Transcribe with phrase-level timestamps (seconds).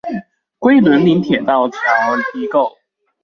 [0.61, 1.77] 龜崙嶺鐵道橋
[2.33, 2.71] 遺構